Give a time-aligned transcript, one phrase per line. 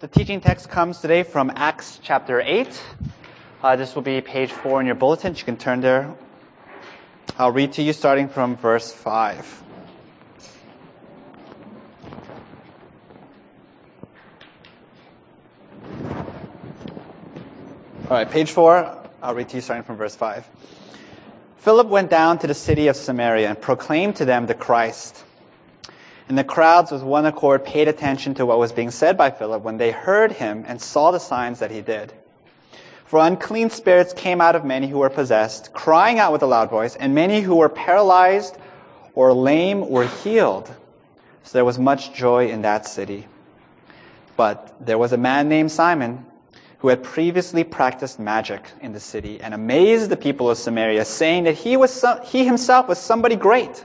[0.00, 2.82] The teaching text comes today from Acts chapter 8.
[3.62, 5.34] Uh, this will be page 4 in your bulletin.
[5.34, 6.14] You can turn there.
[7.36, 9.62] I'll read to you starting from verse 5.
[18.04, 19.10] All right, page 4.
[19.22, 20.48] I'll read to you starting from verse 5.
[21.58, 25.24] Philip went down to the city of Samaria and proclaimed to them the Christ.
[26.30, 29.64] And the crowds with one accord paid attention to what was being said by Philip
[29.64, 32.12] when they heard him and saw the signs that he did.
[33.04, 36.70] For unclean spirits came out of many who were possessed, crying out with a loud
[36.70, 38.58] voice, and many who were paralyzed
[39.16, 40.72] or lame were healed.
[41.42, 43.26] So there was much joy in that city.
[44.36, 46.24] But there was a man named Simon
[46.78, 51.42] who had previously practiced magic in the city and amazed the people of Samaria, saying
[51.42, 53.84] that he, was some, he himself was somebody great.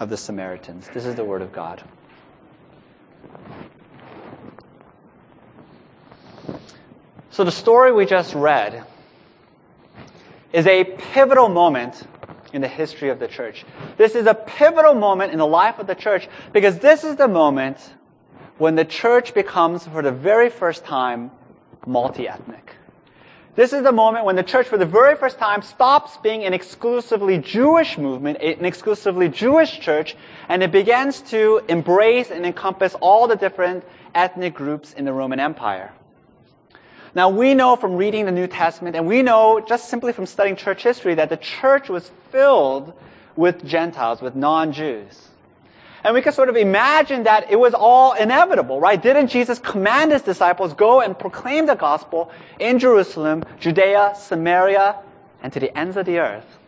[0.00, 0.88] of the Samaritans.
[0.92, 1.82] This is the word of God.
[7.30, 8.84] So, the story we just read
[10.52, 12.06] is a pivotal moment
[12.52, 13.64] in the history of the church.
[13.96, 17.26] This is a pivotal moment in the life of the church because this is the
[17.26, 17.94] moment
[18.58, 21.32] when the church becomes, for the very first time,
[21.84, 22.76] multi ethnic.
[23.56, 26.52] This is the moment when the church, for the very first time, stops being an
[26.52, 30.16] exclusively Jewish movement, an exclusively Jewish church,
[30.48, 35.38] and it begins to embrace and encompass all the different ethnic groups in the Roman
[35.38, 35.92] Empire.
[37.14, 40.56] Now, we know from reading the New Testament, and we know just simply from studying
[40.56, 42.92] church history, that the church was filled
[43.36, 45.28] with Gentiles, with non Jews.
[46.04, 49.02] And we can sort of imagine that it was all inevitable, right?
[49.02, 54.96] Didn't Jesus command his disciples go and proclaim the gospel in Jerusalem, Judea, Samaria,
[55.42, 56.58] and to the ends of the earth?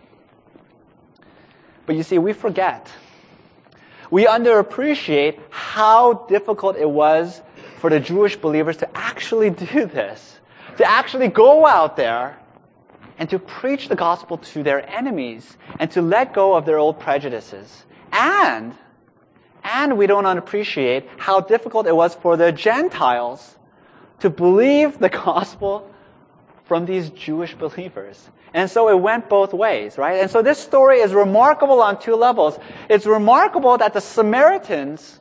[1.84, 2.90] But you see, we forget.
[4.10, 7.42] We underappreciate how difficult it was
[7.78, 10.40] for the Jewish believers to actually do this,
[10.78, 12.38] to actually go out there
[13.18, 16.98] and to preach the gospel to their enemies and to let go of their old
[16.98, 17.84] prejudices.
[18.12, 18.74] And
[19.66, 23.56] and we don't appreciate how difficult it was for the Gentiles
[24.20, 25.90] to believe the gospel
[26.64, 28.30] from these Jewish believers.
[28.54, 30.20] And so it went both ways, right?
[30.20, 32.58] And so this story is remarkable on two levels.
[32.88, 35.20] It's remarkable that the Samaritans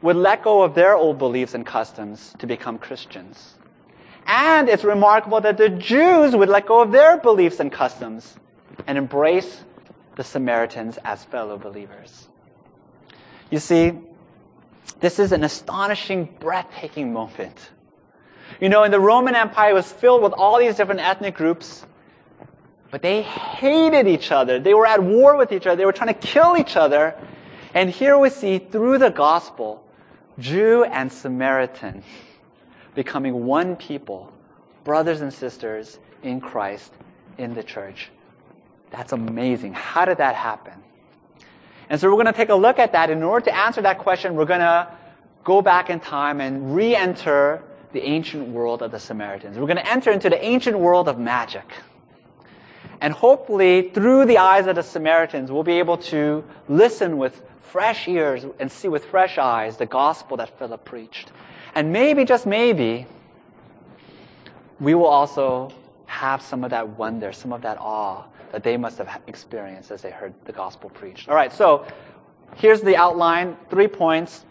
[0.00, 3.54] would let go of their old beliefs and customs to become Christians.
[4.26, 8.36] And it's remarkable that the Jews would let go of their beliefs and customs
[8.86, 9.62] and embrace
[10.14, 12.28] the Samaritans as fellow believers.
[13.52, 13.92] You see,
[15.00, 17.70] this is an astonishing, breathtaking moment.
[18.62, 21.84] You know, in the Roman Empire, was filled with all these different ethnic groups,
[22.90, 24.58] but they hated each other.
[24.58, 25.76] They were at war with each other.
[25.76, 27.14] They were trying to kill each other.
[27.74, 29.84] And here we see, through the gospel,
[30.38, 32.02] Jew and Samaritan
[32.94, 34.32] becoming one people,
[34.82, 36.94] brothers and sisters in Christ
[37.36, 38.10] in the church.
[38.90, 39.74] That's amazing.
[39.74, 40.82] How did that happen?
[41.88, 43.10] And so we're going to take a look at that.
[43.10, 44.88] In order to answer that question, we're going to
[45.44, 47.62] go back in time and re-enter
[47.92, 49.58] the ancient world of the Samaritans.
[49.58, 51.64] We're going to enter into the ancient world of magic.
[53.00, 58.06] And hopefully, through the eyes of the Samaritans, we'll be able to listen with fresh
[58.06, 61.32] ears and see with fresh eyes the gospel that Philip preached.
[61.74, 63.06] And maybe, just maybe,
[64.78, 65.72] we will also
[66.06, 70.02] have some of that wonder, some of that awe that they must have experienced as
[70.02, 71.28] they heard the gospel preached.
[71.28, 71.86] All right, so
[72.56, 74.44] here's the outline three points.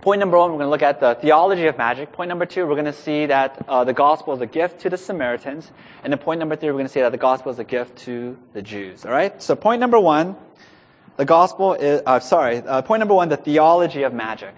[0.00, 2.12] Point number one, we're going to look at the theology of magic.
[2.12, 4.90] Point number two, we're going to see that uh, the gospel is a gift to
[4.90, 5.70] the Samaritans.
[6.02, 7.96] And then point number three, we're going to see that the gospel is a gift
[7.98, 9.04] to the Jews.
[9.04, 9.40] All right?
[9.40, 10.34] So point number one,
[11.16, 14.54] the gospel is, uh, sorry, uh, point number one, the theology of magic.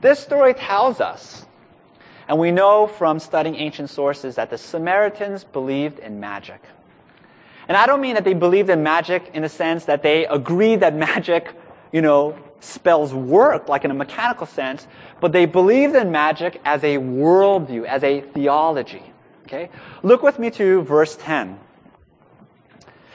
[0.00, 1.44] This story tells us,
[2.28, 6.62] and we know from studying ancient sources, that the Samaritans believed in magic.
[7.72, 10.80] And I don't mean that they believed in magic in the sense that they agreed
[10.80, 11.54] that magic,
[11.90, 14.86] you know, spells work, like in a mechanical sense,
[15.22, 19.02] but they believed in magic as a worldview, as a theology.
[19.44, 19.70] Okay?
[20.02, 21.58] Look with me to verse 10.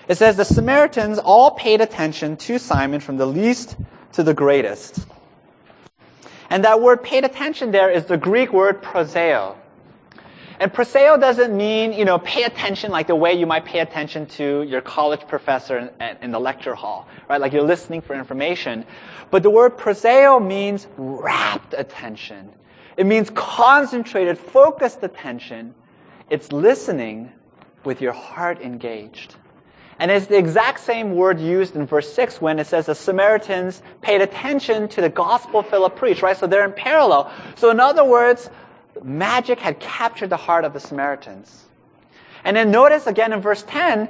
[0.08, 3.78] It says, The Samaritans all paid attention to Simon from the least
[4.14, 5.06] to the greatest.
[6.50, 9.56] And that word paid attention there is the Greek word proseo.
[10.60, 14.26] And proseo doesn't mean, you know, pay attention like the way you might pay attention
[14.28, 17.40] to your college professor in, in the lecture hall, right?
[17.40, 18.86] Like you're listening for information.
[19.30, 22.50] But the word proseo means rapt attention.
[22.98, 25.76] It means concentrated, focused attention.
[26.30, 27.32] It's listening
[27.84, 29.36] with your heart engaged.
[30.00, 33.82] And it's the exact same word used in verse 6 when it says the Samaritans
[34.02, 36.38] paid attention to the gospel Philip preached, right?
[36.38, 37.32] So they're in parallel.
[37.56, 38.50] So in other words,
[39.04, 41.66] magic had captured the heart of the Samaritans.
[42.44, 44.10] And then notice again in verse 10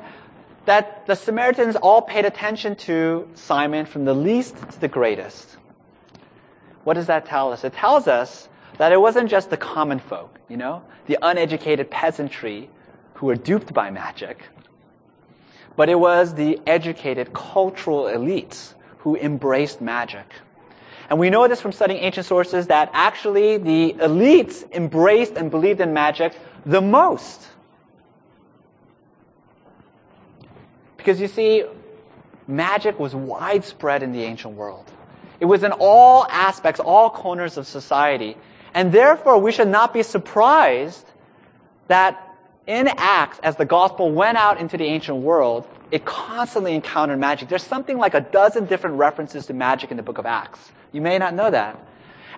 [0.65, 5.57] that the Samaritans all paid attention to Simon from the least to the greatest.
[6.83, 7.63] What does that tell us?
[7.63, 12.69] It tells us that it wasn't just the common folk, you know, the uneducated peasantry
[13.15, 14.43] who were duped by magic
[15.77, 20.25] but it was the educated cultural elites who embraced magic.
[21.09, 25.79] And we know this from studying ancient sources that actually the elites embraced and believed
[25.79, 26.33] in magic
[26.65, 27.47] the most.
[30.97, 31.63] Because you see,
[32.47, 34.91] magic was widespread in the ancient world.
[35.39, 38.35] It was in all aspects, all corners of society.
[38.73, 41.05] And therefore, we should not be surprised
[41.87, 42.23] that
[42.65, 47.47] in Acts, as the gospel went out into the ancient world, it constantly encountered magic.
[47.47, 50.71] There's something like a dozen different references to magic in the book of Acts.
[50.97, 51.79] You may not know that.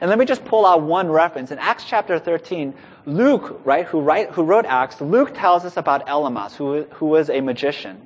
[0.01, 1.49] And let me just pull out one reference.
[1.51, 2.73] In Acts chapter 13,
[3.05, 7.29] Luke, right, who, write, who wrote Acts, Luke tells us about Elymas, who, who was
[7.29, 8.05] a magician.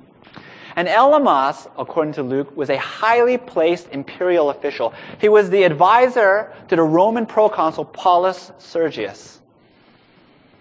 [0.76, 4.94] And Elymas, according to Luke, was a highly placed imperial official.
[5.20, 9.40] He was the advisor to the Roman proconsul Paulus Sergius.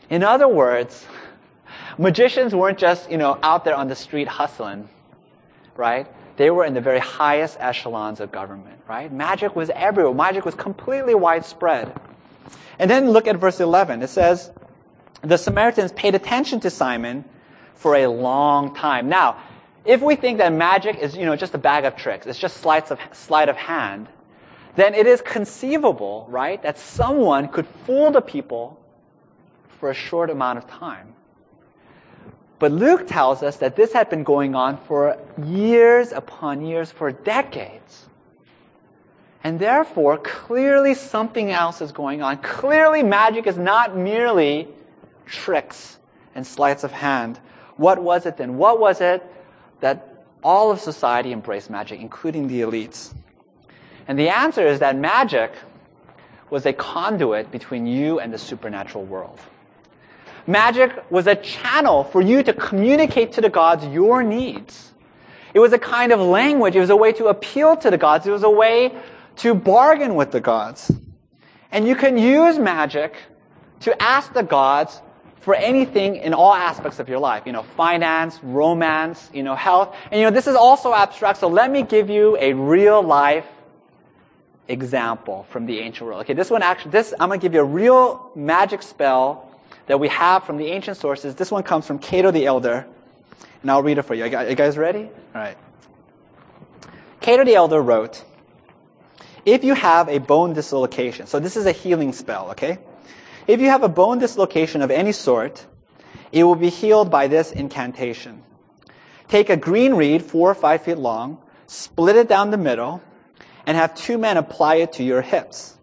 [0.09, 1.05] In other words,
[1.99, 4.89] Magicians weren't just, you know, out there on the street hustling,
[5.75, 6.07] right?
[6.35, 9.11] They were in the very highest echelons of government, right?
[9.11, 10.13] Magic was everywhere.
[10.13, 11.93] Magic was completely widespread.
[12.79, 14.01] And then look at verse 11.
[14.01, 14.51] It says,
[15.21, 17.23] the Samaritans paid attention to Simon
[17.75, 19.09] for a long time.
[19.09, 19.37] Now,
[19.85, 22.57] if we think that magic is, you know, just a bag of tricks, it's just
[22.57, 24.07] sleights of, sleight of hand,
[24.75, 28.79] then it is conceivable, right, that someone could fool the people
[29.79, 31.13] for a short amount of time.
[32.63, 37.11] But Luke tells us that this had been going on for years upon years, for
[37.11, 38.05] decades.
[39.43, 42.37] And therefore, clearly something else is going on.
[42.37, 44.69] Clearly, magic is not merely
[45.25, 45.97] tricks
[46.35, 47.37] and sleights of hand.
[47.75, 48.55] What was it then?
[48.55, 49.21] What was it
[49.81, 53.13] that all of society embraced magic, including the elites?
[54.07, 55.51] And the answer is that magic
[56.49, 59.41] was a conduit between you and the supernatural world.
[60.45, 64.91] Magic was a channel for you to communicate to the gods your needs.
[65.53, 66.75] It was a kind of language.
[66.75, 68.25] It was a way to appeal to the gods.
[68.27, 68.93] It was a way
[69.37, 70.91] to bargain with the gods.
[71.71, 73.15] And you can use magic
[73.81, 75.01] to ask the gods
[75.41, 77.43] for anything in all aspects of your life.
[77.45, 79.95] You know, finance, romance, you know, health.
[80.11, 83.45] And you know, this is also abstract, so let me give you a real life
[84.67, 86.21] example from the ancient world.
[86.21, 89.52] Okay, this one actually, this, I'm gonna give you a real magic spell
[89.87, 91.35] that we have from the ancient sources.
[91.35, 92.85] This one comes from Cato the Elder,
[93.61, 94.25] and I'll read it for you.
[94.25, 95.03] You guys ready?
[95.03, 95.57] All right.
[97.19, 98.23] Cato the Elder wrote,
[99.45, 102.79] if you have a bone dislocation, so this is a healing spell, okay?
[103.45, 105.65] If you have a bone dislocation of any sort,
[106.31, 108.41] it will be healed by this incantation.
[109.27, 113.01] Take a green reed, four or five feet long, split it down the middle,
[113.65, 115.77] and have two men apply it to your hips.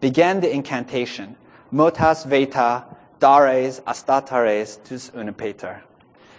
[0.00, 1.36] Begin the incantation.
[1.72, 2.84] Motas veta
[3.22, 5.80] dares astatares tus unipater.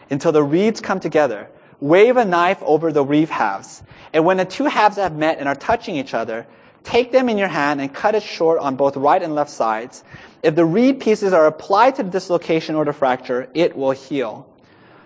[0.09, 1.49] Until the reeds come together.
[1.79, 3.83] Wave a knife over the reeve halves.
[4.11, 6.45] And when the two halves have met and are touching each other,
[6.83, 10.03] take them in your hand and cut it short on both right and left sides.
[10.43, 14.47] If the reed pieces are applied to the dislocation or the fracture, it will heal.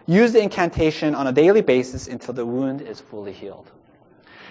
[0.08, 3.70] Use the incantation on a daily basis until the wound is fully healed.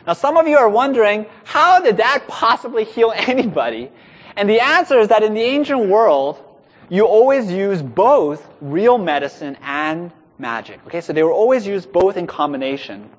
[0.07, 3.91] Now, some of you are wondering, how did that possibly heal anybody?
[4.37, 6.46] And the answer is that in the ancient world,
[6.89, 10.81] you always use both real medicine and magic.
[10.87, 13.11] Okay, so they were always used both in combination.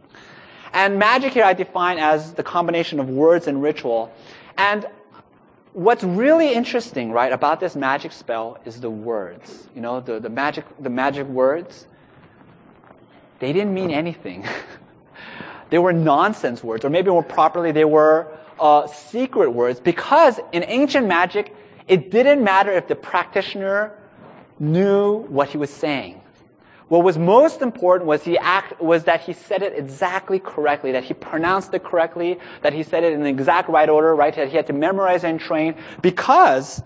[0.74, 4.14] And magic here I define as the combination of words and ritual.
[4.58, 4.86] And
[5.74, 9.68] what's really interesting, right, about this magic spell is the words.
[9.76, 11.88] You know, the, the magic the magic words.
[13.40, 14.46] They didn't mean anything.
[15.70, 18.28] they were nonsense words, or maybe more properly, they were
[18.60, 21.56] uh, secret words, because in ancient magic,
[21.88, 23.98] it didn't matter if the practitioner
[24.60, 26.22] knew what he was saying.
[26.88, 31.04] What was most important was he act, was that he said it exactly correctly, that
[31.04, 34.34] he pronounced it correctly, that he said it in the exact right order, right?
[34.34, 36.82] That he had to memorize and train because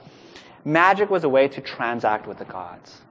[0.65, 3.01] magic was a way to transact with the gods.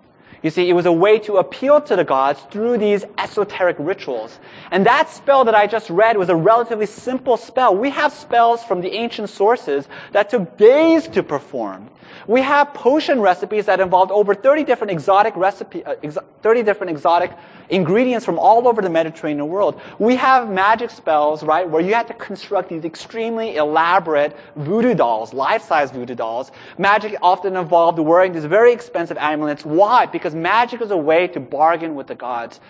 [0.43, 4.39] You see, it was a way to appeal to the gods through these esoteric rituals.
[4.71, 7.77] And that spell that I just read was a relatively simple spell.
[7.77, 11.91] We have spells from the ancient sources that took days to perform.
[12.31, 16.93] We have potion recipes that involved over 30 different exotic recipe, uh, ex- 30 different
[16.93, 17.33] exotic
[17.71, 19.81] ingredients from all over the Mediterranean world.
[19.99, 25.35] We have magic spells, right, where you had to construct these extremely elaborate voodoo dolls,
[25.35, 26.53] life-size voodoo dolls.
[26.79, 29.65] Magic often involved wearing these very expensive amulets.
[29.65, 30.07] Why?
[30.07, 32.61] Because magic is a way to bargain with the gods.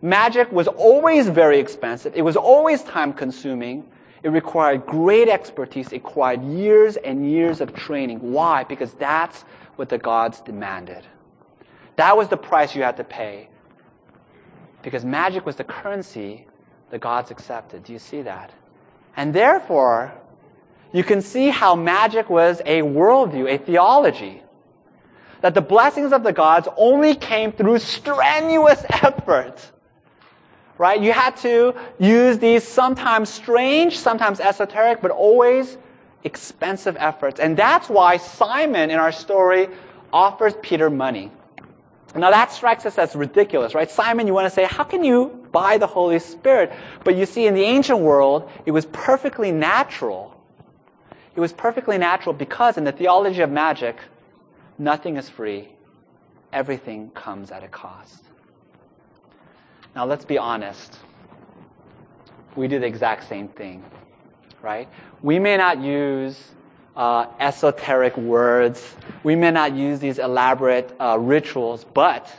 [0.00, 2.14] Magic was always very expensive.
[2.16, 3.84] It was always time consuming.
[4.22, 5.88] It required great expertise.
[5.88, 8.18] It required years and years of training.
[8.20, 8.64] Why?
[8.64, 9.42] Because that's
[9.76, 11.04] what the gods demanded.
[11.96, 13.48] That was the price you had to pay.
[14.82, 16.46] Because magic was the currency
[16.90, 17.82] the gods accepted.
[17.84, 18.52] Do you see that?
[19.16, 20.12] And therefore,
[20.92, 24.42] you can see how magic was a worldview, a theology.
[25.40, 29.71] That the blessings of the gods only came through strenuous effort
[30.78, 31.00] right?
[31.00, 35.78] You had to use these sometimes strange, sometimes esoteric, but always
[36.24, 37.40] expensive efforts.
[37.40, 39.68] And that's why Simon in our story
[40.12, 41.30] offers Peter money.
[42.14, 43.90] Now that strikes us as ridiculous, right?
[43.90, 46.72] Simon, you want to say, how can you buy the Holy Spirit?
[47.04, 50.38] But you see, in the ancient world, it was perfectly natural.
[51.34, 53.96] It was perfectly natural because in the theology of magic,
[54.78, 55.70] nothing is free.
[56.52, 58.24] Everything comes at a cost.
[59.94, 60.98] Now, let's be honest.
[62.56, 63.82] We do the exact same thing,
[64.62, 64.88] right?
[65.22, 66.52] We may not use
[66.96, 68.94] uh, esoteric words.
[69.22, 72.34] We may not use these elaborate uh, rituals, but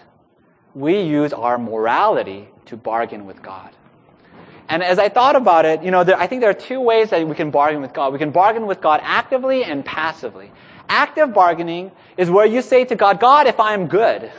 [0.75, 3.72] we use our morality to bargain with God.
[4.69, 7.10] And as I thought about it, you know, there, I think there are two ways
[7.10, 8.13] that we can bargain with God.
[8.13, 10.51] We can bargain with God actively and passively.
[10.89, 14.31] Active bargaining is where you say to God, God, if I'm good,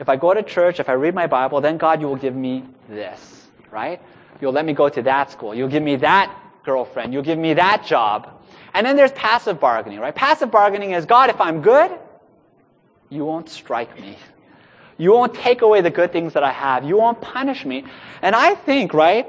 [0.00, 2.34] if I go to church, if I read my Bible, then God, you will give
[2.34, 4.00] me this, right?
[4.40, 5.54] You'll let me go to that school.
[5.54, 7.12] You'll give me that girlfriend.
[7.12, 8.30] You'll give me that job.
[8.74, 10.14] And then there's passive bargaining, right?
[10.14, 11.90] Passive bargaining is, God, if I'm good,
[13.08, 14.16] you won't strike me.
[14.98, 16.84] You won't take away the good things that I have.
[16.84, 17.84] You won't punish me.
[18.20, 19.26] And I think, right,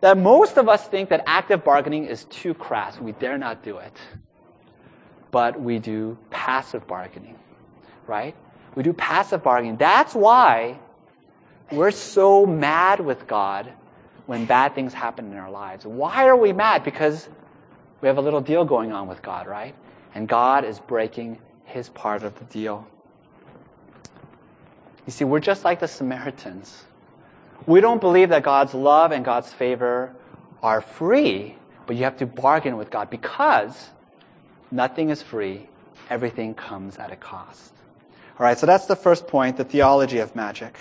[0.00, 2.98] that most of us think that active bargaining is too crass.
[2.98, 3.96] We dare not do it.
[5.30, 7.36] But we do passive bargaining,
[8.06, 8.34] right?
[8.74, 9.76] We do passive bargaining.
[9.76, 10.78] That's why
[11.70, 13.72] we're so mad with God
[14.26, 15.86] when bad things happen in our lives.
[15.86, 16.82] Why are we mad?
[16.82, 17.28] Because
[18.00, 19.74] we have a little deal going on with God, right?
[20.14, 22.86] And God is breaking his part of the deal.
[25.06, 26.84] You see, we're just like the Samaritans.
[27.66, 30.14] We don't believe that God's love and God's favor
[30.62, 33.90] are free, but you have to bargain with God because
[34.70, 35.68] nothing is free,
[36.08, 37.72] everything comes at a cost.
[38.36, 40.76] All right, so that's the first point, the theology of magic.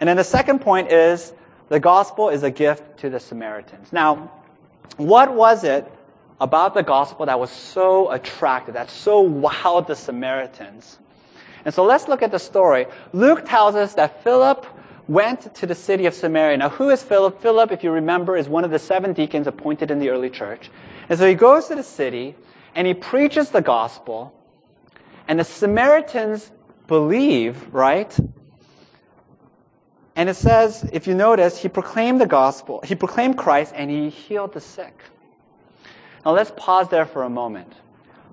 [0.00, 1.34] And then the second point is
[1.68, 3.92] the gospel is a gift to the Samaritans.
[3.92, 4.32] Now,
[4.96, 5.86] what was it
[6.40, 10.98] about the gospel that was so attractive, that so wowed the Samaritans?
[11.66, 12.86] And so let's look at the story.
[13.12, 14.66] Luke tells us that Philip
[15.06, 16.56] went to the city of Samaria.
[16.56, 17.42] Now, who is Philip?
[17.42, 20.70] Philip, if you remember, is one of the seven deacons appointed in the early church.
[21.10, 22.36] And so he goes to the city
[22.74, 24.32] and he preaches the gospel.
[25.28, 26.50] And the Samaritans
[26.90, 28.12] believe, right?
[30.16, 34.10] And it says, if you notice, he proclaimed the gospel, he proclaimed Christ, and he
[34.10, 34.96] healed the sick.
[36.24, 37.72] Now let's pause there for a moment.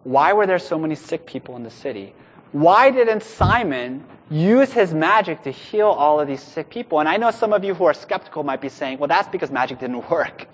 [0.04, 2.16] Why were there so many sick people in the city?
[2.52, 7.00] Why didn't Simon use his magic to heal all of these sick people?
[7.00, 9.52] And I know some of you who are skeptical might be saying, well, that's because
[9.52, 10.48] magic didn't work.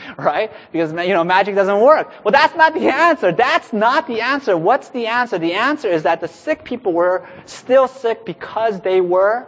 [0.18, 0.52] right?
[0.72, 2.12] Because, you know, magic doesn't work.
[2.24, 3.32] Well, that's not the answer.
[3.32, 4.56] That's not the answer.
[4.56, 5.38] What's the answer?
[5.38, 9.46] The answer is that the sick people were still sick because they were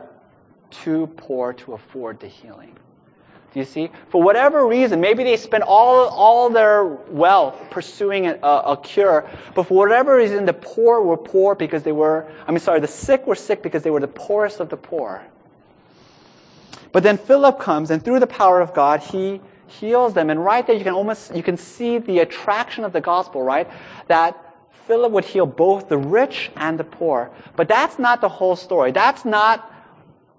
[0.70, 2.76] too poor to afford the healing.
[3.52, 3.90] Do you see?
[4.10, 9.64] For whatever reason, maybe they spent all, all their wealth pursuing a, a, cure, but
[9.64, 13.26] for whatever reason, the poor were poor because they were, I mean, sorry, the sick
[13.26, 15.22] were sick because they were the poorest of the poor.
[16.92, 20.30] But then Philip comes, and through the power of God, he heals them.
[20.30, 23.68] And right there, you can almost, you can see the attraction of the gospel, right?
[24.08, 24.44] That
[24.86, 27.30] Philip would heal both the rich and the poor.
[27.56, 28.90] But that's not the whole story.
[28.90, 29.72] That's not,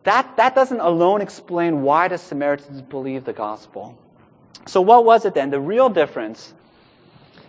[0.03, 3.97] that, that doesn't alone explain why the Samaritans believe the gospel.
[4.65, 5.51] So what was it then?
[5.51, 6.53] The real difference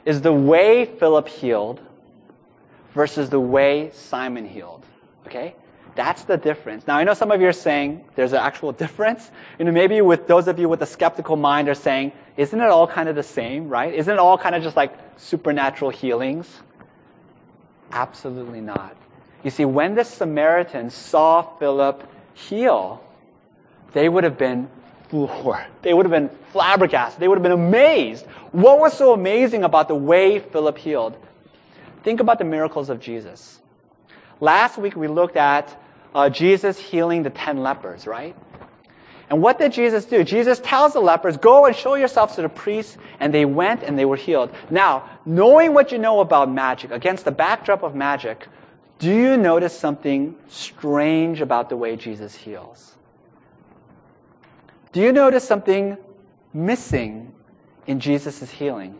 [0.04, 1.80] is the way Philip healed
[2.94, 4.84] versus the way Simon healed.
[5.26, 5.54] Okay?
[5.94, 6.86] That's the difference.
[6.86, 9.30] Now, I know some of you are saying there's an actual difference.
[9.58, 12.68] You know, maybe with those of you with a skeptical mind are saying, isn't it
[12.68, 13.92] all kind of the same, right?
[13.92, 16.60] Isn't it all kind of just like supernatural healings?
[17.92, 18.96] Absolutely not.
[19.42, 23.02] You see, when the Samaritans saw Philip heal,
[23.92, 24.68] they would have been
[25.08, 25.66] floored.
[25.82, 27.20] They would have been flabbergasted.
[27.20, 28.26] They would have been amazed.
[28.52, 31.16] What was so amazing about the way Philip healed?
[32.04, 33.60] Think about the miracles of Jesus.
[34.40, 35.76] Last week we looked at
[36.14, 38.36] uh, Jesus healing the 10 lepers, right?
[39.30, 40.24] And what did Jesus do?
[40.24, 43.96] Jesus tells the lepers, go and show yourselves to the priests, and they went and
[43.96, 44.50] they were healed.
[44.70, 48.48] Now, knowing what you know about magic, against the backdrop of magic,
[48.98, 52.96] do you notice something strange about the way Jesus heals?
[54.92, 55.96] Do you notice something
[56.52, 57.32] missing
[57.86, 58.98] in Jesus' healing?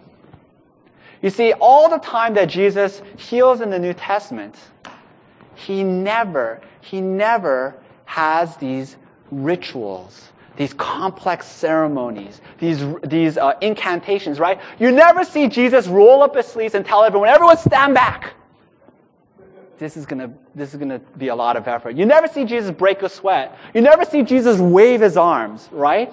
[1.22, 4.54] You see, all the time that Jesus heals in the New Testament,
[5.54, 8.96] he never, he never has these
[9.30, 14.60] rituals, these complex ceremonies, these, these uh, incantations, right?
[14.78, 18.34] You never see Jesus roll up his sleeves and tell everyone, everyone stand back.
[19.78, 21.96] This is gonna, this is gonna be a lot of effort.
[21.96, 23.56] You never see Jesus break a sweat.
[23.72, 26.12] You never see Jesus wave his arms, right?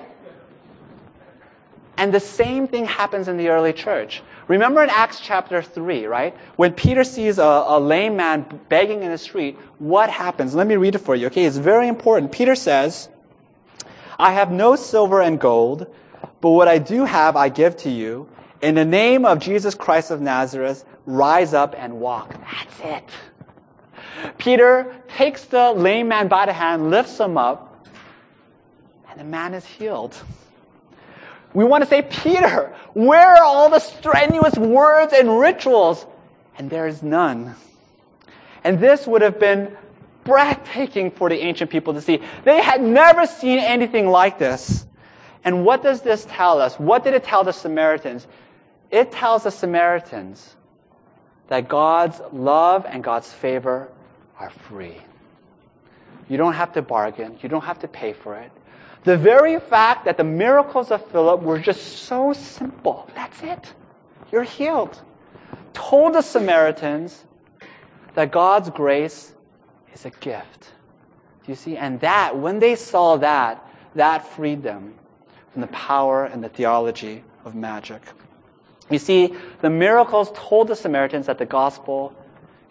[1.97, 4.21] And the same thing happens in the early church.
[4.47, 6.36] Remember in Acts chapter 3, right?
[6.55, 10.55] When Peter sees a, a, lame man begging in the street, what happens?
[10.55, 11.45] Let me read it for you, okay?
[11.45, 12.31] It's very important.
[12.31, 13.10] Peter says,
[14.17, 15.93] I have no silver and gold,
[16.39, 18.29] but what I do have I give to you.
[18.62, 22.33] In the name of Jesus Christ of Nazareth, rise up and walk.
[22.33, 23.10] That's it.
[24.38, 27.88] Peter takes the lame man by the hand, lifts him up,
[29.10, 30.17] and the man is healed.
[31.53, 36.05] We want to say, Peter, where are all the strenuous words and rituals?
[36.57, 37.55] And there is none.
[38.63, 39.75] And this would have been
[40.23, 42.19] breathtaking for the ancient people to see.
[42.43, 44.86] They had never seen anything like this.
[45.43, 46.75] And what does this tell us?
[46.75, 48.27] What did it tell the Samaritans?
[48.91, 50.55] It tells the Samaritans
[51.47, 53.89] that God's love and God's favor
[54.38, 54.97] are free.
[56.27, 57.38] You don't have to bargain.
[57.41, 58.51] You don't have to pay for it.
[59.08, 63.10] The very fact that the miracles of Philip were just so simple.
[63.15, 63.74] That's it.
[64.34, 65.02] You're healed.
[65.72, 67.24] Told the Samaritans
[68.15, 69.32] that God's grace
[69.93, 70.74] is a gift.
[71.46, 71.78] Do you see?
[71.78, 73.65] And that, when they saw that,
[73.96, 74.93] that freed them
[75.54, 78.02] from the power and the theology of magic.
[78.89, 82.13] You see, the miracles told the Samaritans that the gospel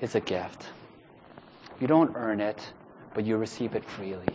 [0.03, 0.67] is a gift.
[1.81, 2.61] You don't earn it,
[3.15, 4.29] but you receive it freely.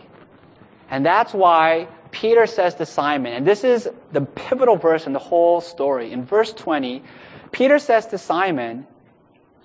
[0.92, 5.18] And that's why Peter says to Simon, and this is the pivotal verse in the
[5.18, 6.12] whole story.
[6.12, 7.02] In verse 20,
[7.50, 8.86] Peter says to Simon,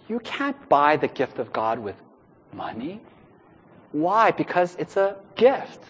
[0.07, 1.97] You can't buy the gift of God with
[2.53, 3.01] money.
[3.91, 4.31] Why?
[4.31, 5.83] Because it's a gift.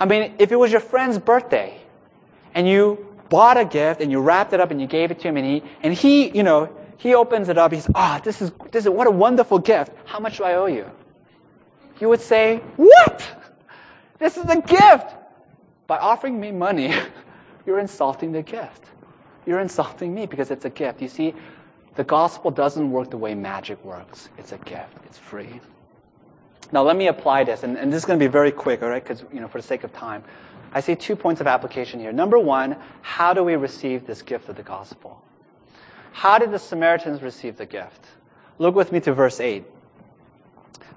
[0.00, 1.80] I mean, if it was your friend's birthday
[2.52, 5.28] and you bought a gift and you wrapped it up and you gave it to
[5.28, 7.72] him and he, and he, you know, he opens it up.
[7.72, 9.92] He's, ah, oh, this is, this is, what a wonderful gift.
[10.06, 10.90] How much do I owe you?
[12.00, 13.45] You would say, what?
[14.18, 15.14] This is a gift.
[15.86, 16.94] By offering me money,
[17.66, 18.84] you're insulting the gift.
[19.46, 21.00] You're insulting me because it's a gift.
[21.00, 21.34] You see,
[21.94, 24.28] the gospel doesn't work the way magic works.
[24.38, 24.98] It's a gift.
[25.04, 25.60] It's free.
[26.72, 28.88] Now let me apply this, and, and this is going to be very quick, all
[28.88, 29.02] right?
[29.02, 30.24] Because you know, for the sake of time,
[30.72, 32.12] I see two points of application here.
[32.12, 35.22] Number one, how do we receive this gift of the gospel?
[36.12, 38.06] How did the Samaritans receive the gift?
[38.58, 39.64] Look with me to verse eight.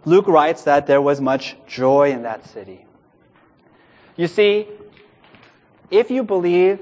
[0.06, 2.86] Luke writes that there was much joy in that city.
[4.20, 4.68] You see,
[5.90, 6.82] if you believe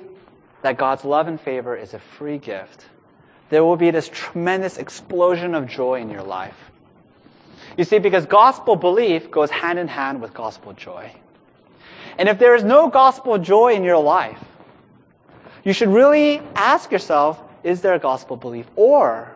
[0.64, 2.88] that God's love and favor is a free gift,
[3.52, 6.58] there will be this tremendous explosion of joy in your life.
[7.78, 11.12] You see, because gospel belief goes hand in hand with gospel joy.
[12.18, 14.44] And if there is no gospel joy in your life,
[15.64, 18.66] you should really ask yourself, is there a gospel belief?
[18.76, 19.32] Or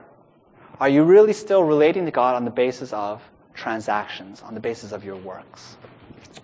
[0.80, 3.22] are you really still relating to God on the basis of
[3.54, 5.78] transactions, on the basis of your works?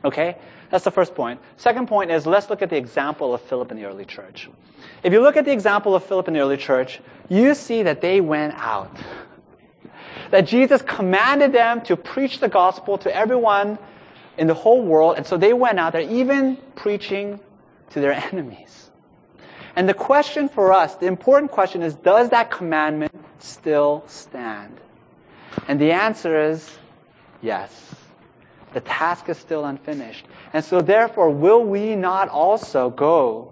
[0.04, 0.38] Okay?
[0.70, 1.40] That's the first point.
[1.56, 4.50] Second point is let's look at the example of Philip in the early church.
[5.04, 8.02] If you look at the example of Philip in the early church, you see that
[8.02, 8.96] they went out.
[10.32, 13.78] That Jesus commanded them to preach the gospel to everyone
[14.38, 17.40] in the whole world, and so they went out there, even preaching
[17.92, 18.92] to their enemies.
[19.76, 24.80] And the question for us, the important question is, does that commandment still stand?
[25.68, 26.78] And the answer is
[27.42, 27.94] yes.
[28.78, 30.28] The task is still unfinished.
[30.54, 33.52] And so, therefore, will we not also go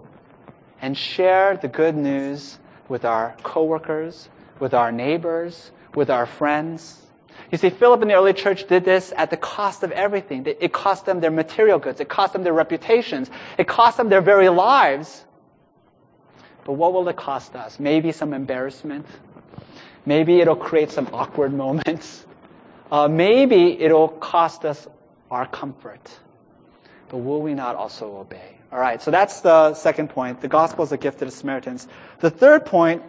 [0.80, 4.28] and share the good news with our coworkers,
[4.60, 7.02] with our neighbors, with our friends?
[7.50, 10.46] You see, Philip in the early church did this at the cost of everything.
[10.46, 11.98] It cost them their material goods.
[11.98, 13.28] It cost them their reputations.
[13.58, 15.24] It cost them their very lives.
[16.62, 17.80] But what will it cost us?
[17.80, 19.06] Maybe some embarrassment.
[20.04, 22.26] Maybe it'll create some awkward moments.
[22.92, 24.86] Uh, maybe it'll cost us
[25.30, 26.18] our comfort.
[27.08, 28.56] But will we not also obey?
[28.72, 30.40] All right, so that's the second point.
[30.40, 31.86] The gospel is a gift to the Samaritans.
[32.20, 33.02] The third point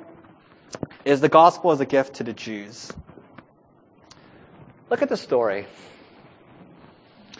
[1.03, 2.91] is the gospel is a gift to the Jews.
[4.89, 5.65] Look at the story.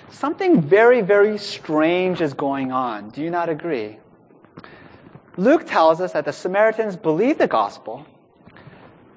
[0.10, 3.10] Something very, very strange is going on.
[3.12, 3.98] Do you not agree?
[5.38, 8.06] Luke tells us that the Samaritans believe the gospel,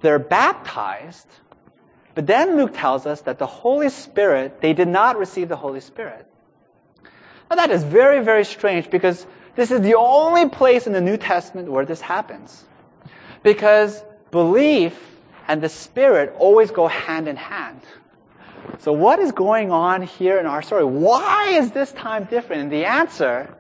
[0.03, 1.27] they're baptized,
[2.15, 5.81] but then Luke tells us that the Holy Spirit, they did not receive the Holy
[5.81, 6.27] Spirit.
[7.49, 11.17] Now that is very, very strange because this is the only place in the New
[11.17, 12.65] Testament where this happens.
[13.43, 14.99] Because belief
[15.49, 17.81] and the Spirit always go hand in hand.
[18.79, 20.85] So what is going on here in our story?
[20.85, 22.63] Why is this time different?
[22.63, 23.55] And the answer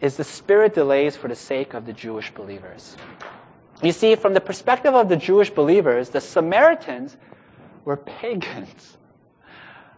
[0.00, 2.96] is the Spirit delays for the sake of the Jewish believers.
[3.82, 7.16] You see, from the perspective of the Jewish believers, the Samaritans
[7.84, 8.96] were pagans.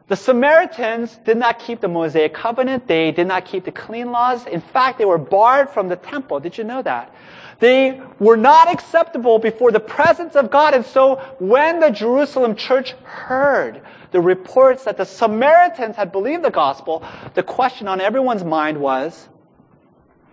[0.08, 2.86] The Samaritans did not keep the Mosaic covenant.
[2.86, 4.46] They did not keep the clean laws.
[4.46, 6.40] In fact, they were barred from the temple.
[6.40, 7.14] Did you know that?
[7.60, 10.74] They were not acceptable before the presence of God.
[10.74, 16.50] And so when the Jerusalem church heard the reports that the Samaritans had believed the
[16.50, 19.28] gospel, the question on everyone's mind was,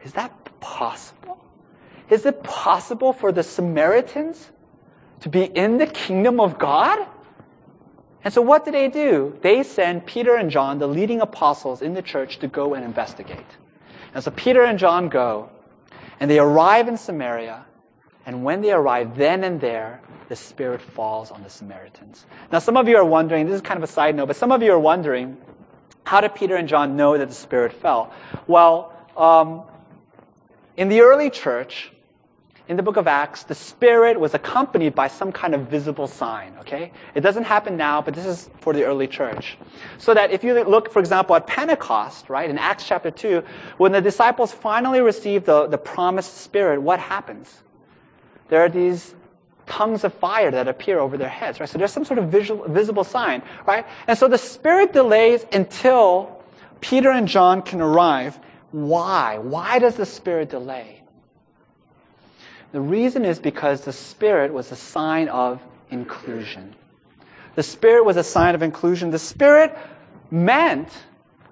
[0.04, 1.46] is that possible?
[2.10, 4.50] Is it possible for the Samaritans
[5.22, 7.08] to be in the kingdom of God?
[8.24, 9.38] And so what do they do?
[9.42, 13.46] They send Peter and John, the leading apostles in the church, to go and investigate.
[14.14, 15.50] And so Peter and John go,
[16.20, 17.66] and they arrive in Samaria,
[18.26, 22.26] and when they arrive, then and there, the Spirit falls on the Samaritans.
[22.52, 24.52] Now, some of you are wondering, this is kind of a side note, but some
[24.52, 25.38] of you are wondering,
[26.04, 28.14] how did Peter and John know that the Spirit fell?
[28.48, 29.64] Well, um,
[30.78, 31.92] in the early church,
[32.70, 36.54] in the book of Acts, the Spirit was accompanied by some kind of visible sign,
[36.60, 36.92] okay?
[37.16, 39.58] It doesn't happen now, but this is for the early church.
[39.98, 43.44] So that if you look, for example, at Pentecost, right, in Acts chapter 2,
[43.78, 47.64] when the disciples finally receive the, the promised Spirit, what happens?
[48.50, 49.16] There are these
[49.66, 51.68] tongues of fire that appear over their heads, right?
[51.68, 53.88] So there's some sort of visual, visible sign, right?
[54.06, 56.44] And so the Spirit delays until
[56.82, 58.40] Peter and John can arrive.
[58.70, 59.40] Why?
[59.40, 60.99] Why does the Spirit delay?
[62.72, 66.76] The reason is because the Spirit was a sign of inclusion.
[67.56, 69.10] The Spirit was a sign of inclusion.
[69.10, 69.76] The Spirit
[70.30, 70.90] meant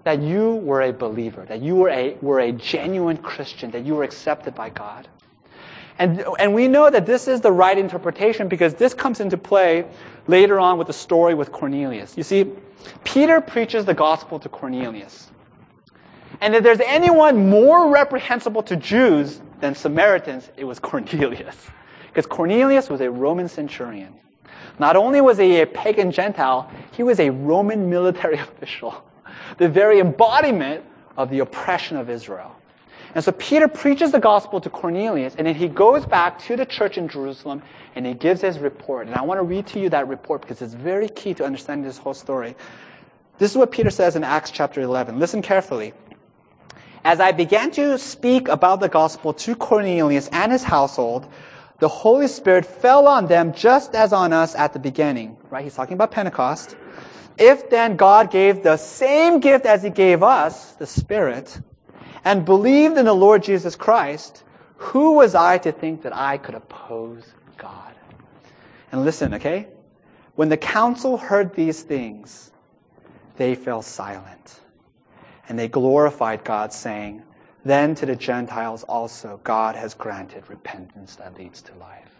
[0.04, 3.96] that you were a believer, that you were a, were a genuine Christian, that you
[3.96, 5.08] were accepted by God.
[6.00, 9.86] And, and we know that this is the right interpretation because this comes into play
[10.28, 12.16] later on with the story with Cornelius.
[12.16, 12.52] You see,
[13.04, 15.32] Peter preaches the gospel to Cornelius.
[16.40, 21.56] And if there's anyone more reprehensible to Jews than Samaritans, it was Cornelius.
[22.08, 24.14] Because Cornelius was a Roman centurion.
[24.80, 29.04] Not only was he a pagan Gentile, he was a Roman military official,
[29.58, 30.84] the very embodiment
[31.16, 32.56] of the oppression of Israel.
[33.16, 36.66] And so Peter preaches the gospel to Cornelius, and then he goes back to the
[36.66, 37.64] church in Jerusalem
[37.96, 39.08] and he gives his report.
[39.08, 41.84] And I want to read to you that report because it's very key to understanding
[41.84, 42.56] this whole story.
[43.40, 45.18] This is what Peter says in Acts chapter 11.
[45.18, 45.94] Listen carefully.
[47.08, 51.26] As I began to speak about the gospel to Cornelius and his household,
[51.80, 55.38] the Holy Spirit fell on them just as on us at the beginning.
[55.50, 55.64] Right?
[55.64, 56.76] He's talking about Pentecost.
[57.38, 61.62] If then God gave the same gift as he gave us, the Spirit,
[62.26, 64.44] and believed in the Lord Jesus Christ,
[64.76, 67.24] who was I to think that I could oppose
[67.58, 67.94] God?
[68.92, 69.68] And listen, okay?
[70.36, 72.52] When the council heard these things,
[73.38, 74.60] they fell silent.
[75.50, 77.24] And they glorified God, saying,
[77.64, 82.12] Then to the Gentiles also God has granted repentance that leads to life.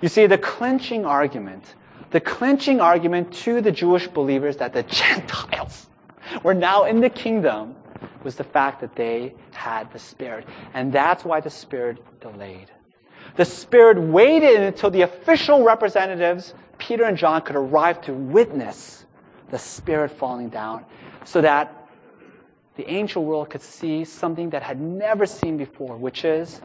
[0.00, 1.74] You see, the clinching argument,
[2.10, 5.86] the clinching argument to the Jewish believers that the Gentiles
[6.42, 7.76] were now in the kingdom
[8.24, 10.46] was the fact that they had the Spirit.
[10.74, 12.70] And that's why the Spirit delayed.
[13.36, 19.06] The Spirit waited until the official representatives, Peter and John, could arrive to witness
[19.50, 20.84] the Spirit falling down
[21.24, 21.81] so that
[22.76, 26.62] the ancient world could see something that had never seen before, which is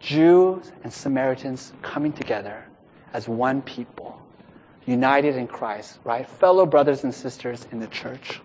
[0.00, 2.64] Jews and Samaritans coming together
[3.12, 4.20] as one people,
[4.86, 6.28] united in Christ, right?
[6.28, 8.40] Fellow brothers and sisters in the church.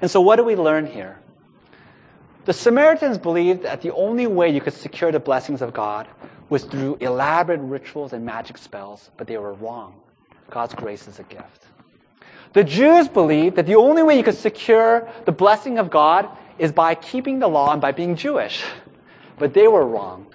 [0.00, 1.20] And so, what do we learn here?
[2.46, 6.08] The Samaritans believed that the only way you could secure the blessings of God
[6.48, 10.00] was through elaborate rituals and magic spells, but they were wrong.
[10.48, 11.67] God's grace is a gift.
[12.52, 16.72] The Jews believed that the only way you could secure the blessing of God is
[16.72, 18.64] by keeping the law and by being Jewish.
[19.38, 20.26] But they were wrong.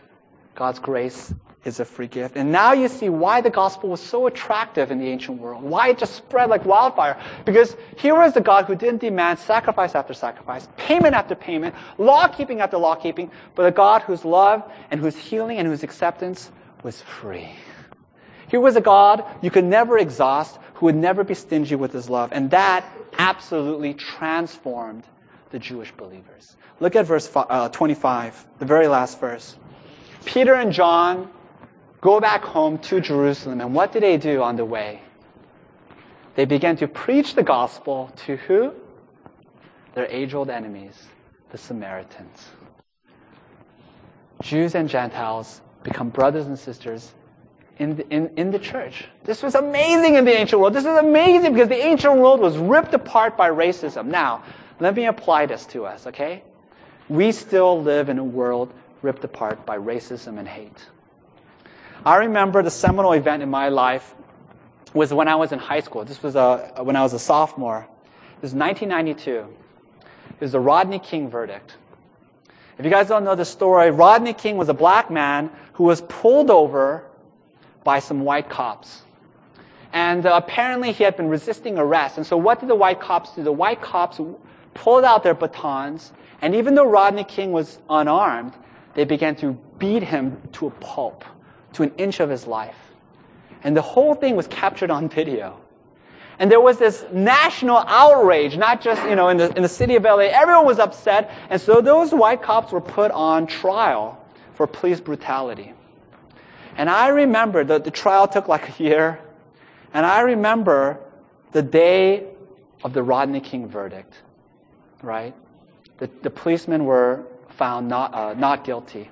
[0.55, 1.33] God's grace
[1.65, 2.35] is a free gift.
[2.35, 5.89] And now you see why the gospel was so attractive in the ancient world, why
[5.89, 7.17] it just spread like wildfire.
[7.45, 12.27] Because here was the God who didn't demand sacrifice after sacrifice, payment after payment, law
[12.27, 16.51] keeping after law keeping, but a God whose love and whose healing and whose acceptance
[16.83, 17.49] was free.
[18.49, 22.09] Here was a God you could never exhaust, who would never be stingy with his
[22.09, 22.31] love.
[22.31, 22.85] And that
[23.17, 25.03] absolutely transformed
[25.51, 26.55] the Jewish believers.
[26.79, 29.55] Look at verse uh, 25, the very last verse.
[30.25, 31.29] Peter and John
[32.01, 33.61] go back home to Jerusalem.
[33.61, 35.01] And what did they do on the way?
[36.35, 38.73] They began to preach the gospel to who?
[39.93, 41.03] Their age old enemies,
[41.51, 42.47] the Samaritans.
[44.41, 47.13] Jews and Gentiles become brothers and sisters
[47.79, 49.05] in the, in, in the church.
[49.23, 50.73] This was amazing in the ancient world.
[50.73, 54.05] This is amazing because the ancient world was ripped apart by racism.
[54.05, 54.43] Now,
[54.79, 56.43] let me apply this to us, okay?
[57.09, 60.87] We still live in a world ripped apart by racism and hate.
[62.05, 64.13] I remember the seminal event in my life
[64.93, 66.05] was when I was in high school.
[66.05, 67.87] This was a, when I was a sophomore.
[68.37, 69.47] It was 1992.
[70.29, 71.75] It was the Rodney King verdict.
[72.77, 76.01] If you guys don't know the story, Rodney King was a black man who was
[76.01, 77.05] pulled over
[77.83, 79.03] by some white cops.
[79.91, 82.17] And uh, apparently he had been resisting arrest.
[82.17, 83.43] And so what did the white cops do?
[83.43, 84.19] The white cops
[84.73, 88.53] pulled out their batons, and even though Rodney King was unarmed,
[88.95, 91.23] they began to beat him to a pulp
[91.73, 92.75] to an inch of his life.
[93.63, 95.59] And the whole thing was captured on video.
[96.39, 99.95] And there was this national outrage, not just, you know, in the, in the city
[99.95, 100.29] of LA.
[100.31, 101.31] Everyone was upset.
[101.49, 104.19] And so those white cops were put on trial
[104.55, 105.73] for police brutality.
[106.75, 109.19] And I remember that the trial took like a year.
[109.93, 110.99] And I remember
[111.51, 112.27] the day
[112.83, 114.13] of the Rodney King verdict,
[115.01, 115.35] right?
[115.99, 119.09] The, the policemen were found not, uh, not guilty.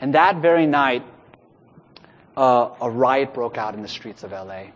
[0.00, 1.04] And that very night,
[2.36, 4.66] uh, a riot broke out in the streets of LA.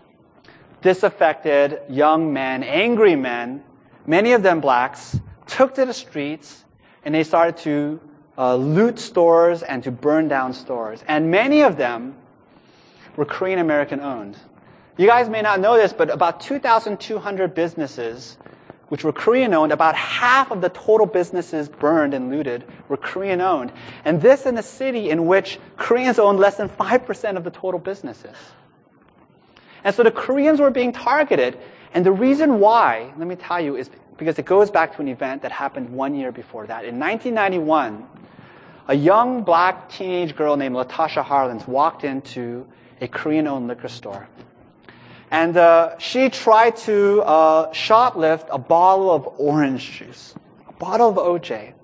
[0.82, 3.62] Disaffected young men, angry men,
[4.06, 6.64] many of them blacks, took to the streets
[7.04, 8.00] and they started to
[8.38, 11.04] uh, loot stores and to burn down stores.
[11.08, 12.14] And many of them
[13.16, 14.38] were Korean American owned.
[14.96, 18.38] You guys may not know this, but about 2,200 businesses
[18.88, 23.40] which were Korean owned, about half of the total businesses burned and looted were Korean
[23.40, 23.70] owned.
[24.04, 27.78] And this in a city in which Koreans owned less than 5% of the total
[27.78, 28.36] businesses.
[29.84, 31.58] And so the Koreans were being targeted.
[31.92, 35.08] And the reason why, let me tell you, is because it goes back to an
[35.08, 36.84] event that happened one year before that.
[36.84, 38.06] In 1991,
[38.88, 42.66] a young black teenage girl named Latasha Harlins walked into
[43.02, 44.26] a Korean owned liquor store.
[45.30, 50.34] And uh, she tried to uh, shoplift a bottle of orange juice,
[50.66, 51.74] a bottle of OJ.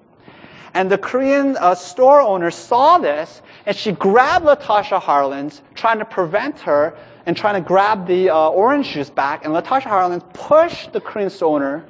[0.72, 6.06] And the Korean uh, store owner saw this, and she grabbed Latasha Harlins, trying to
[6.06, 9.44] prevent her and trying to grab the uh, orange juice back.
[9.44, 11.84] And Latasha Harlins pushed the Korean store owner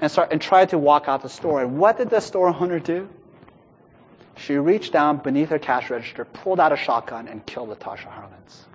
[0.00, 1.62] and, start, and tried to walk out the store.
[1.62, 3.08] And what did the store owner do?
[4.38, 8.66] She reached down beneath her cash register, pulled out a shotgun, and killed Latasha Harlins.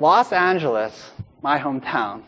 [0.00, 2.22] Los Angeles, my hometown,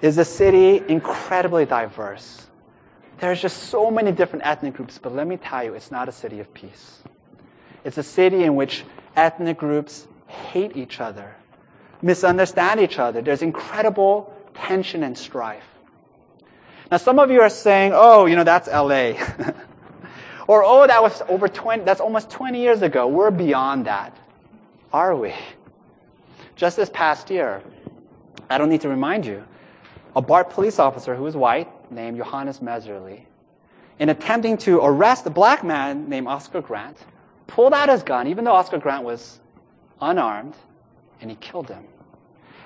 [0.00, 2.48] is a city incredibly diverse.
[3.20, 6.12] There's just so many different ethnic groups, but let me tell you, it's not a
[6.12, 7.02] city of peace.
[7.84, 8.84] It's a city in which
[9.16, 11.34] ethnic groups hate each other,
[12.02, 13.22] misunderstand each other.
[13.22, 15.77] There's incredible tension and strife.
[16.90, 19.12] Now, some of you are saying, oh, you know, that's LA.
[20.48, 23.06] or, oh, that was over 20, that's almost 20 years ago.
[23.06, 24.16] We're beyond that.
[24.92, 25.34] Are we?
[26.56, 27.62] Just this past year,
[28.48, 29.44] I don't need to remind you,
[30.16, 33.20] a BART police officer who was white, named Johannes Mehserle,
[33.98, 36.96] in attempting to arrest a black man named Oscar Grant,
[37.46, 39.40] pulled out his gun, even though Oscar Grant was
[40.00, 40.54] unarmed,
[41.20, 41.84] and he killed him.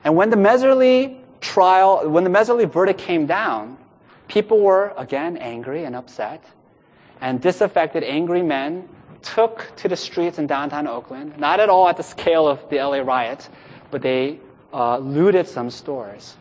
[0.05, 3.79] And when the Mehserle trial, when the Mehserle verdict came down,
[4.33, 6.43] people were again angry and upset.
[7.21, 8.89] And disaffected, angry men
[9.21, 12.77] took to the streets in downtown Oakland, not at all at the scale of the
[12.77, 13.49] LA riot,
[13.91, 14.41] but they
[14.73, 16.37] uh, looted some stores.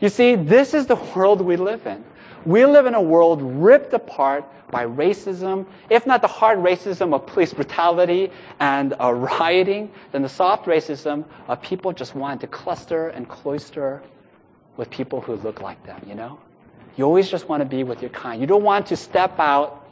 [0.00, 2.04] You see, this is the world we live in.
[2.44, 7.26] We live in a world ripped apart by racism, if not the hard racism of
[7.26, 13.08] police brutality and uh, rioting, then the soft racism of people just wanting to cluster
[13.10, 14.02] and cloister
[14.76, 16.38] with people who look like them, you know?
[16.96, 18.40] You always just want to be with your kind.
[18.40, 19.86] You don't want to step out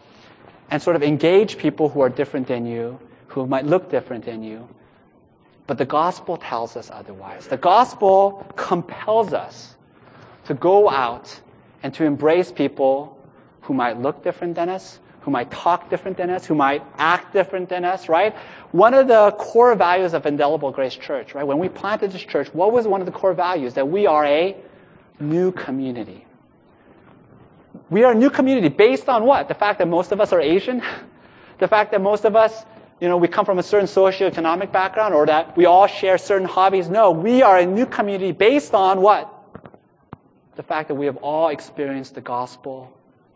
[0.71, 4.43] and sort of engage people who are different than you, who might look different than
[4.43, 4.69] you.
[5.67, 7.47] But the gospel tells us otherwise.
[7.47, 9.77] The gospel compels us
[10.47, 11.41] to go out
[11.83, 13.19] and to embrace people
[13.63, 17.33] who might look different than us, who might talk different than us, who might act
[17.33, 18.35] different than us, right?
[18.73, 21.45] One of the core values of Indelible Grace Church, right?
[21.45, 23.73] When we planted this church, what was one of the core values?
[23.75, 24.55] That we are a
[25.19, 26.24] new community.
[27.91, 29.49] We are a new community based on what?
[29.49, 30.83] The fact that most of us are Asian?
[31.59, 32.65] the fact that most of us,
[33.01, 36.49] you know, we come from a certain socioeconomic background or that we all share certain
[36.49, 36.89] hobbies?
[36.89, 39.35] No, we are a new community based on what?
[40.57, 42.93] the fact that we have all experienced the gospel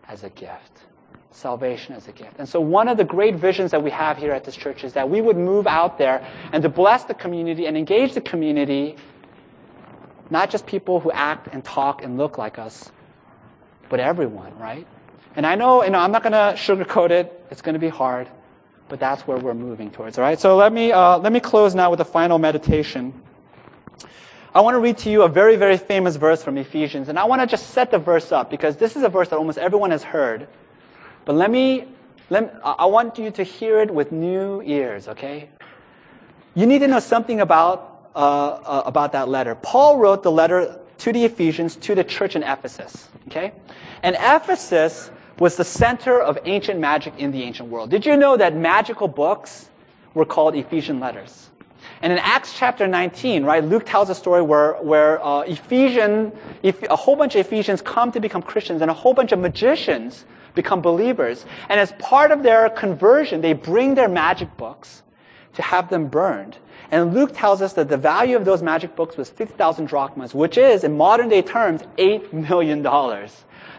[0.07, 0.85] as a gift,
[1.31, 2.35] salvation as a gift.
[2.39, 4.93] And so, one of the great visions that we have here at this church is
[4.93, 8.97] that we would move out there and to bless the community and engage the community,
[10.31, 12.93] not just people who act and talk and look like us,
[13.89, 14.87] but everyone, right?
[15.37, 18.29] And I know, know I'm not going to sugarcoat it, it's going to be hard,
[18.89, 20.39] but that's where we're moving towards, all right?
[20.39, 23.13] So, let me, uh, let me close now with a final meditation.
[24.55, 27.25] I want to read to you a very, very famous verse from Ephesians, and I
[27.25, 29.91] want to just set the verse up because this is a verse that almost everyone
[29.91, 30.49] has heard.
[31.25, 31.85] But let me,
[32.31, 35.51] let I want you to hear it with new ears, okay?
[36.55, 39.55] You need to know something about, uh, uh, about that letter.
[39.55, 43.53] Paul wrote the letter to the Ephesians to the church in Ephesus, okay?
[44.03, 47.91] And Ephesus was the center of ancient magic in the ancient world.
[47.91, 49.71] Did you know that magical books
[50.15, 51.51] were called Ephesian letters?
[52.03, 56.33] And in Acts chapter 19, right, Luke tells a story where, where uh, Ephesian,
[56.63, 60.25] a whole bunch of Ephesians come to become Christians and a whole bunch of magicians
[60.55, 61.45] become believers.
[61.69, 65.03] And as part of their conversion, they bring their magic books
[65.55, 66.57] to have them burned.
[66.91, 70.57] And Luke tells us that the value of those magic books was 50,000 drachmas, which
[70.57, 72.83] is, in modern day terms, $8 million.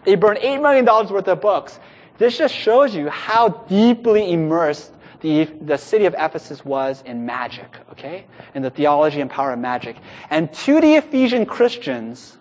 [0.04, 1.80] They burned $8 million worth of books.
[2.18, 7.76] This just shows you how deeply immersed the, the city of Ephesus was in magic,
[7.90, 8.26] okay?
[8.54, 9.96] In the theology and power of magic.
[10.30, 12.38] And to the Ephesian Christians,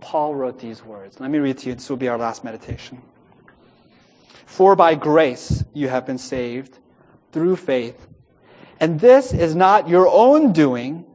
[0.00, 1.20] Paul wrote these words.
[1.20, 1.74] Let me read to you.
[1.74, 3.00] This will be our last meditation.
[4.46, 6.78] For by grace you have been saved
[7.32, 8.06] through faith.
[8.82, 11.06] And this is not your own doing,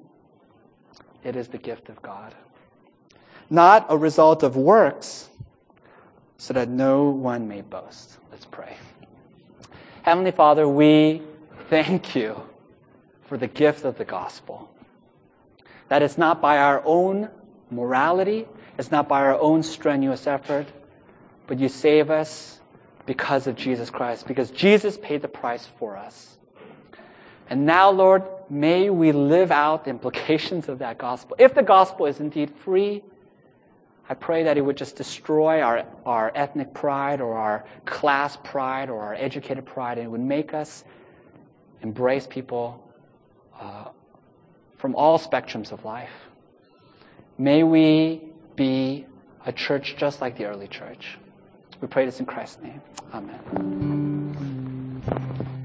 [1.21, 2.33] it is the gift of God.
[3.49, 5.29] Not a result of works,
[6.37, 8.19] so that no one may boast.
[8.31, 8.77] Let's pray.
[10.03, 11.21] Heavenly Father, we
[11.69, 12.41] thank you
[13.25, 14.73] for the gift of the gospel.
[15.89, 17.29] That it's not by our own
[17.69, 20.67] morality, it's not by our own strenuous effort,
[21.47, 22.61] but you save us
[23.05, 26.36] because of Jesus Christ, because Jesus paid the price for us.
[27.49, 31.35] And now, Lord, may we live out the implications of that gospel.
[31.39, 33.03] If the gospel is indeed free,
[34.09, 38.89] I pray that it would just destroy our, our ethnic pride or our class pride
[38.89, 40.85] or our educated pride, and it would make us
[41.81, 42.83] embrace people
[43.59, 43.89] uh,
[44.77, 46.11] from all spectrums of life.
[47.37, 48.21] May we
[48.55, 49.05] be
[49.45, 51.17] a church just like the early church.
[51.81, 52.81] We pray this in Christ's name.
[53.13, 54.17] Amen.